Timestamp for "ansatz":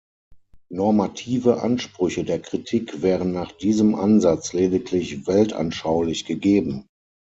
3.93-4.51